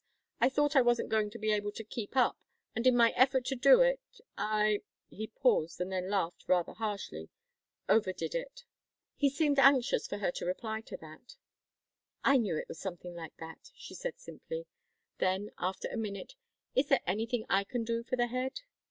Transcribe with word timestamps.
I 0.39 0.49
thought 0.49 0.75
I 0.75 0.81
wasn't 0.81 1.09
going 1.11 1.29
to 1.29 1.37
be 1.37 1.51
able 1.51 1.71
to 1.73 1.83
keep 1.83 2.17
up, 2.17 2.35
and 2.75 2.87
in 2.87 2.97
my 2.97 3.11
efforts 3.11 3.49
to 3.49 3.55
do 3.55 3.81
it, 3.81 4.01
I" 4.35 4.81
he 5.11 5.27
paused 5.27 5.79
and 5.79 5.91
then 5.91 6.09
laughed 6.09 6.45
rather 6.47 6.73
harshly 6.73 7.29
"overdid 7.87 8.33
it." 8.33 8.63
He 9.15 9.29
seemed 9.29 9.59
anxious 9.59 10.07
for 10.07 10.17
her 10.17 10.31
reply 10.41 10.81
to 10.87 10.97
that. 10.97 11.35
"I 12.23 12.37
knew 12.37 12.57
it 12.57 12.67
was 12.67 12.79
something 12.79 13.13
like 13.13 13.37
that," 13.37 13.69
she 13.75 13.93
said 13.93 14.17
simply. 14.19 14.65
Then, 15.19 15.51
after 15.59 15.87
a 15.89 15.97
minute: 15.97 16.33
"Is 16.73 16.87
there 16.87 17.03
anything 17.05 17.45
I 17.47 17.63
can 17.63 17.83
do 17.83 18.01
for 18.01 18.15
the 18.15 18.25
head?" 18.25 18.61